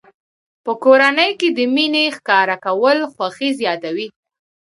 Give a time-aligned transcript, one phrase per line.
[0.63, 4.07] په کورنۍ کې د مینې ښکاره کول خوښي زیاتوي.